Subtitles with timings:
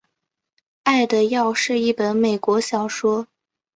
[0.81, 3.27] 爱的药是一本美国小说。